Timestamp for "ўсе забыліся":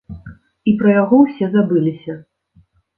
1.25-2.21